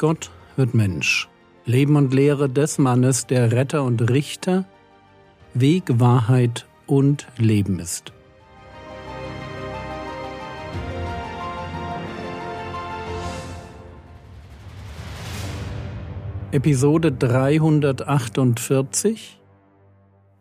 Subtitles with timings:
[0.00, 1.28] Gott wird Mensch.
[1.66, 4.64] Leben und Lehre des Mannes, der Retter und Richter,
[5.52, 8.14] Weg, Wahrheit und Leben ist.
[16.50, 19.38] Episode 348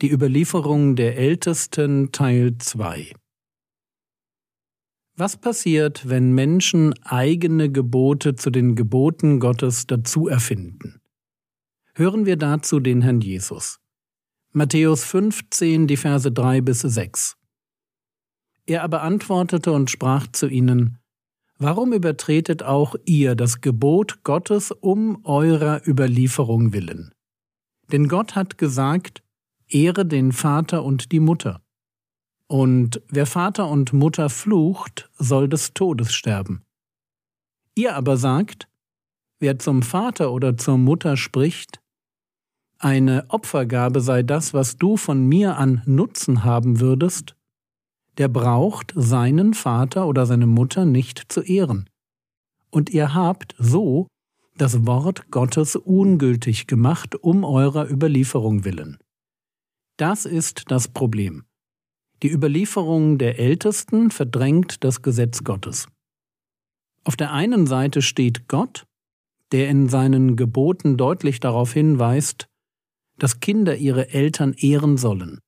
[0.00, 3.14] Die Überlieferung der Ältesten Teil 2
[5.20, 11.02] Was passiert, wenn Menschen eigene Gebote zu den Geboten Gottes dazu erfinden?
[11.92, 13.80] Hören wir dazu den Herrn Jesus.
[14.52, 17.36] Matthäus 15, die Verse 3 bis 6.
[18.64, 20.96] Er aber antwortete und sprach zu ihnen,
[21.58, 27.12] Warum übertretet auch ihr das Gebot Gottes um eurer Überlieferung willen?
[27.92, 29.22] Denn Gott hat gesagt,
[29.68, 31.60] Ehre den Vater und die Mutter.
[32.50, 36.64] Und wer Vater und Mutter flucht, soll des Todes sterben.
[37.76, 38.66] Ihr aber sagt,
[39.38, 41.80] wer zum Vater oder zur Mutter spricht,
[42.80, 47.36] eine Opfergabe sei das, was du von mir an Nutzen haben würdest,
[48.18, 51.88] der braucht seinen Vater oder seine Mutter nicht zu ehren.
[52.70, 54.08] Und ihr habt so
[54.56, 58.98] das Wort Gottes ungültig gemacht um eurer Überlieferung willen.
[59.98, 61.44] Das ist das Problem.
[62.22, 65.88] Die Überlieferung der Ältesten verdrängt das Gesetz Gottes.
[67.04, 68.84] Auf der einen Seite steht Gott,
[69.52, 72.46] der in seinen Geboten deutlich darauf hinweist,
[73.18, 75.40] dass Kinder ihre Eltern ehren sollen.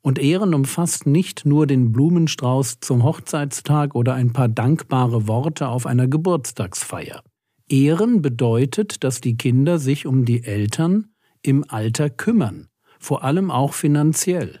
[0.00, 5.86] Und Ehren umfasst nicht nur den Blumenstrauß zum Hochzeitstag oder ein paar dankbare Worte auf
[5.86, 7.22] einer Geburtstagsfeier.
[7.68, 11.12] Ehren bedeutet, dass die Kinder sich um die Eltern
[11.42, 14.60] im Alter kümmern, vor allem auch finanziell.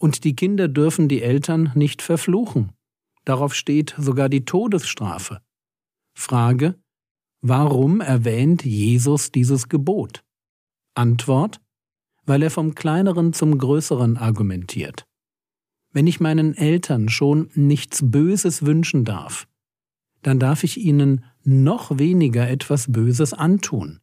[0.00, 2.72] Und die Kinder dürfen die Eltern nicht verfluchen.
[3.26, 5.42] Darauf steht sogar die Todesstrafe.
[6.14, 6.74] Frage,
[7.42, 10.24] warum erwähnt Jesus dieses Gebot?
[10.94, 11.60] Antwort,
[12.24, 15.06] weil er vom Kleineren zum Größeren argumentiert.
[15.92, 19.48] Wenn ich meinen Eltern schon nichts Böses wünschen darf,
[20.22, 24.00] dann darf ich ihnen noch weniger etwas Böses antun.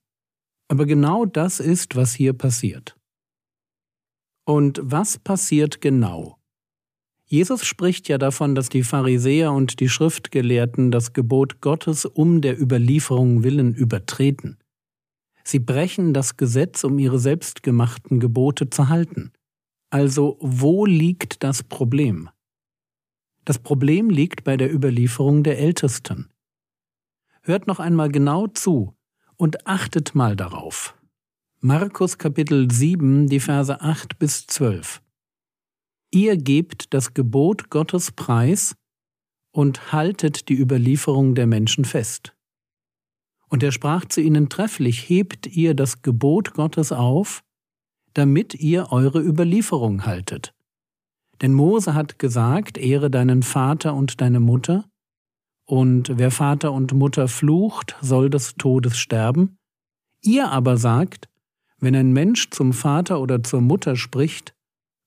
[0.67, 2.96] Aber genau das ist, was hier passiert.
[4.47, 6.37] Und was passiert genau?
[7.25, 12.57] Jesus spricht ja davon, dass die Pharisäer und die Schriftgelehrten das Gebot Gottes um der
[12.57, 14.57] Überlieferung willen übertreten.
[15.43, 19.33] Sie brechen das Gesetz, um ihre selbstgemachten Gebote zu halten.
[19.89, 22.29] Also wo liegt das Problem?
[23.43, 26.29] Das Problem liegt bei der Überlieferung der Ältesten.
[27.41, 28.95] Hört noch einmal genau zu
[29.35, 30.96] und achtet mal darauf.
[31.61, 35.01] Markus Kapitel 7, die Verse 8 bis 12.
[36.11, 38.75] Ihr gebt das Gebot Gottes preis
[39.51, 42.35] und haltet die Überlieferung der Menschen fest.
[43.49, 47.41] Und er sprach zu ihnen trefflich, hebt ihr das Gebot Gottes auf,
[48.13, 50.53] damit ihr eure Überlieferung haltet.
[51.41, 54.87] Denn Mose hat gesagt, ehre deinen Vater und deine Mutter,
[55.65, 59.57] und wer Vater und Mutter flucht, soll des Todes sterben.
[60.21, 61.27] Ihr aber sagt,
[61.79, 64.55] wenn ein Mensch zum Vater oder zur Mutter spricht,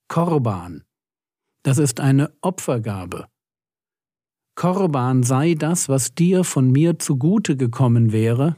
[0.09, 0.85] Korban,
[1.63, 3.27] das ist eine Opfergabe,
[4.61, 8.57] Korban sei das, was dir von mir zugute gekommen wäre,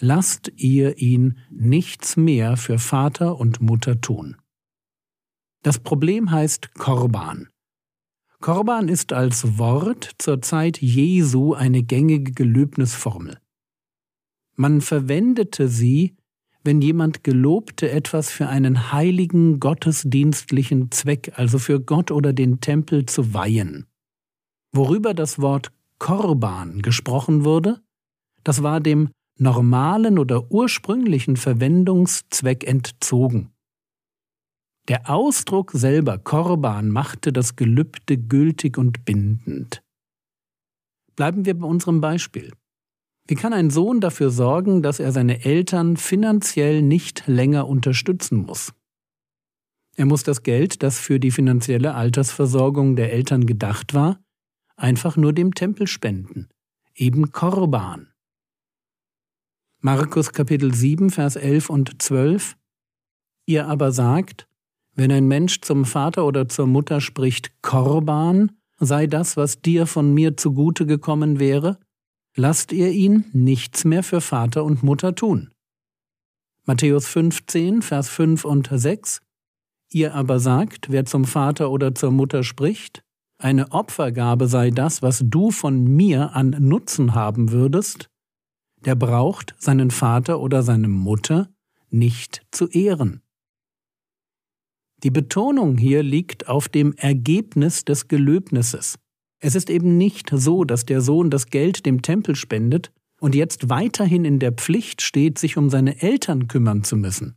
[0.00, 4.36] lasst ihr ihn nichts mehr für Vater und Mutter tun.
[5.62, 7.50] Das Problem heißt Korban.
[8.40, 13.38] Korban ist als Wort zur Zeit Jesu eine gängige Gelöbnisformel.
[14.56, 16.16] Man verwendete sie,
[16.62, 23.06] wenn jemand gelobte, etwas für einen heiligen gottesdienstlichen Zweck, also für Gott oder den Tempel
[23.06, 23.86] zu weihen.
[24.72, 27.80] Worüber das Wort Korban gesprochen wurde,
[28.44, 33.52] das war dem normalen oder ursprünglichen Verwendungszweck entzogen.
[34.88, 39.82] Der Ausdruck selber Korban machte das Gelübde gültig und bindend.
[41.16, 42.52] Bleiben wir bei unserem Beispiel.
[43.30, 48.72] Wie kann ein Sohn dafür sorgen, dass er seine Eltern finanziell nicht länger unterstützen muss?
[49.94, 54.18] Er muss das Geld, das für die finanzielle Altersversorgung der Eltern gedacht war,
[54.74, 56.48] einfach nur dem Tempel spenden,
[56.96, 58.08] eben Korban.
[59.78, 62.56] Markus Kapitel 7, Vers 11 und 12
[63.46, 64.48] Ihr aber sagt,
[64.96, 68.50] wenn ein Mensch zum Vater oder zur Mutter spricht Korban,
[68.80, 71.78] sei das, was dir von mir zugute gekommen wäre,
[72.36, 75.50] lasst ihr ihn nichts mehr für Vater und Mutter tun.
[76.66, 79.20] Matthäus 15, Vers 5 und 6
[79.92, 83.02] Ihr aber sagt, wer zum Vater oder zur Mutter spricht,
[83.38, 88.08] eine Opfergabe sei das, was du von mir an Nutzen haben würdest,
[88.84, 91.48] der braucht seinen Vater oder seine Mutter
[91.88, 93.22] nicht zu ehren.
[95.02, 98.98] Die Betonung hier liegt auf dem Ergebnis des Gelöbnisses.
[99.40, 103.70] Es ist eben nicht so, dass der Sohn das Geld dem Tempel spendet und jetzt
[103.70, 107.36] weiterhin in der Pflicht steht, sich um seine Eltern kümmern zu müssen.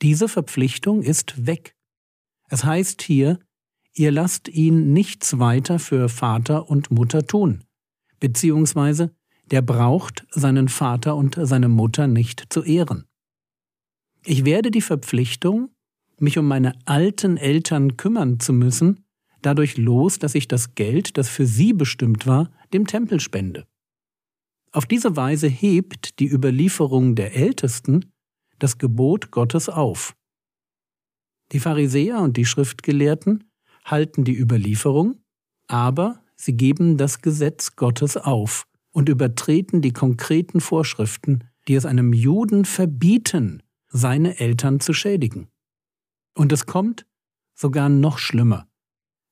[0.00, 1.74] Diese Verpflichtung ist weg.
[2.48, 3.40] Es heißt hier,
[3.94, 7.64] ihr lasst ihn nichts weiter für Vater und Mutter tun,
[8.20, 9.12] beziehungsweise
[9.50, 13.06] der braucht seinen Vater und seine Mutter nicht zu ehren.
[14.24, 15.70] Ich werde die Verpflichtung,
[16.18, 19.04] mich um meine alten Eltern kümmern zu müssen,
[19.42, 23.66] dadurch los, dass ich das Geld, das für sie bestimmt war, dem Tempel spende.
[24.72, 28.12] Auf diese Weise hebt die Überlieferung der Ältesten
[28.58, 30.14] das Gebot Gottes auf.
[31.52, 33.44] Die Pharisäer und die Schriftgelehrten
[33.84, 35.20] halten die Überlieferung,
[35.66, 42.12] aber sie geben das Gesetz Gottes auf und übertreten die konkreten Vorschriften, die es einem
[42.12, 45.48] Juden verbieten, seine Eltern zu schädigen.
[46.34, 47.06] Und es kommt
[47.54, 48.67] sogar noch schlimmer,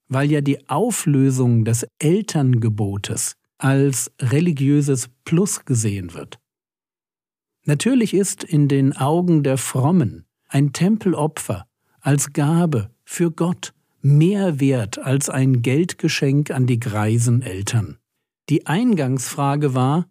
[0.09, 6.39] weil ja die Auflösung des Elterngebotes als religiöses Plus gesehen wird.
[7.65, 11.67] Natürlich ist in den Augen der Frommen ein Tempelopfer
[12.01, 17.99] als Gabe für Gott mehr wert als ein Geldgeschenk an die greisen Eltern.
[18.49, 20.07] Die Eingangsfrage war,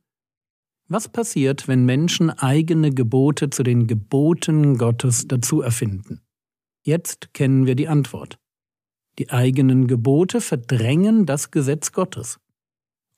[0.88, 6.22] was passiert, wenn Menschen eigene Gebote zu den Geboten Gottes dazu erfinden?
[6.84, 8.38] Jetzt kennen wir die Antwort.
[9.18, 12.40] Die eigenen Gebote verdrängen das Gesetz Gottes.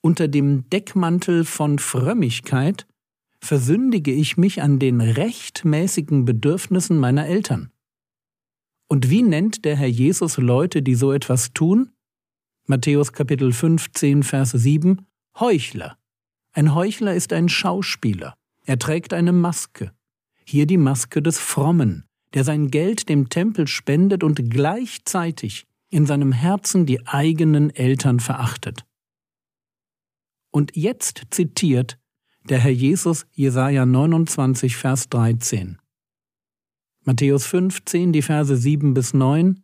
[0.01, 2.87] Unter dem Deckmantel von Frömmigkeit
[3.39, 7.71] versündige ich mich an den rechtmäßigen Bedürfnissen meiner Eltern.
[8.87, 11.91] Und wie nennt der Herr Jesus Leute, die so etwas tun?
[12.67, 15.05] Matthäus Kapitel 15, Vers 7
[15.39, 15.97] Heuchler.
[16.53, 18.35] Ein Heuchler ist ein Schauspieler.
[18.65, 19.91] Er trägt eine Maske.
[20.43, 26.31] Hier die Maske des Frommen, der sein Geld dem Tempel spendet und gleichzeitig in seinem
[26.31, 28.85] Herzen die eigenen Eltern verachtet.
[30.51, 31.99] Und jetzt zitiert
[32.49, 35.79] der Herr Jesus Jesaja 29, Vers 13.
[37.03, 39.63] Matthäus 15, die Verse 7 bis 9.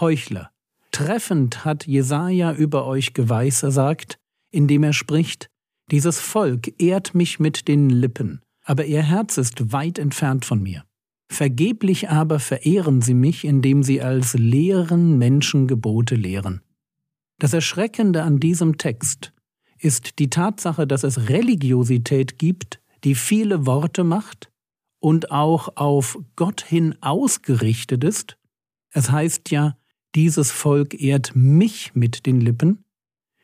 [0.00, 0.50] Heuchler.
[0.90, 4.18] Treffend hat Jesaja über euch geweissagt,
[4.50, 5.48] indem er spricht:
[5.90, 10.84] Dieses Volk ehrt mich mit den Lippen, aber ihr Herz ist weit entfernt von mir.
[11.32, 16.60] Vergeblich aber verehren sie mich, indem sie als leeren Menschen Gebote lehren.
[17.38, 19.32] Das Erschreckende an diesem Text
[19.78, 24.50] ist die Tatsache, dass es Religiosität gibt, die viele Worte macht,
[25.00, 28.36] und auch auf Gott hin ausgerichtet ist.
[28.90, 29.78] Es heißt ja,
[30.14, 32.84] dieses Volk ehrt mich mit den Lippen,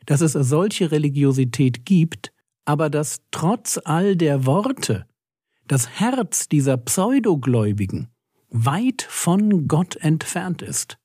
[0.05, 2.33] dass es solche Religiosität gibt,
[2.65, 5.07] aber dass trotz all der Worte
[5.69, 8.09] das Herz dieser Pseudogläubigen
[8.49, 10.97] weit von Gott entfernt ist.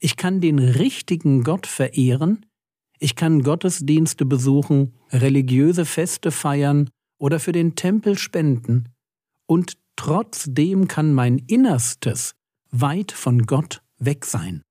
[0.00, 2.44] Ich kann den richtigen Gott verehren,
[2.98, 8.88] ich kann Gottesdienste besuchen, religiöse Feste feiern oder für den Tempel spenden,
[9.46, 12.34] und trotzdem kann mein Innerstes
[12.72, 14.62] weit von Gott weg sein.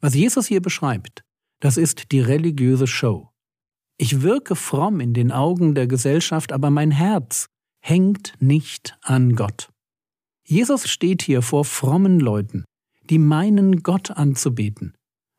[0.00, 1.24] Was Jesus hier beschreibt,
[1.58, 3.28] das ist die religiöse Show.
[3.98, 7.48] Ich wirke fromm in den Augen der Gesellschaft, aber mein Herz
[7.88, 9.70] hängt nicht an Gott.
[10.44, 12.64] Jesus steht hier vor frommen Leuten,
[13.04, 14.94] die meinen Gott anzubeten,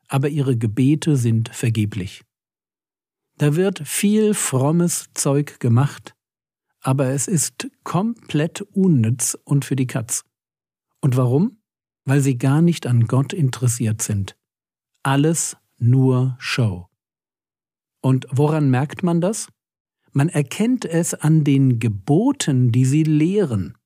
[0.08, 2.22] aber ihre Gebete sind vergeblich.
[3.36, 6.14] Da wird viel frommes Zeug gemacht,
[6.80, 10.24] aber es ist komplett unnütz und für die Katz.
[11.02, 11.58] Und warum?
[12.06, 14.38] Weil sie gar nicht an Gott interessiert sind.
[15.02, 16.88] Alles nur Show.
[18.00, 19.48] Und woran merkt man das?
[20.18, 23.76] Man erkennt es an den Geboten, die sie lehren.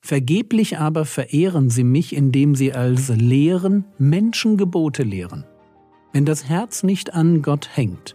[0.00, 5.44] Vergeblich aber verehren sie mich, indem sie als Lehren Menschengebote lehren.
[6.12, 8.14] Wenn das Herz nicht an Gott hängt,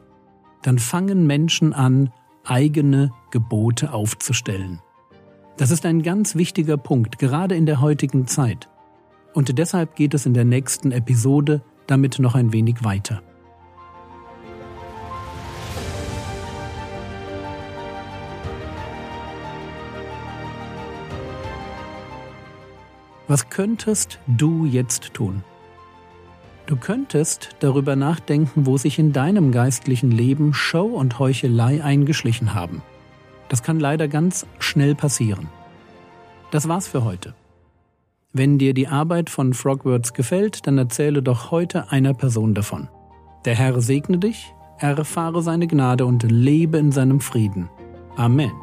[0.63, 2.09] dann fangen Menschen an,
[2.45, 4.79] eigene Gebote aufzustellen.
[5.57, 8.69] Das ist ein ganz wichtiger Punkt, gerade in der heutigen Zeit.
[9.33, 13.21] Und deshalb geht es in der nächsten Episode damit noch ein wenig weiter.
[23.35, 25.43] Was könntest du jetzt tun?
[26.67, 32.81] Du könntest darüber nachdenken, wo sich in deinem geistlichen Leben Show und Heuchelei eingeschlichen haben.
[33.49, 35.49] Das kann leider ganz schnell passieren.
[36.51, 37.35] Das war's für heute.
[38.31, 42.87] Wenn dir die Arbeit von Frogwords gefällt, dann erzähle doch heute einer Person davon.
[43.43, 47.67] Der Herr segne dich, erfahre seine Gnade und lebe in seinem Frieden.
[48.15, 48.53] Amen.